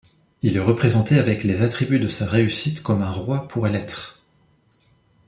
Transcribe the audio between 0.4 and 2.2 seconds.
Il est représenté avec les attributs de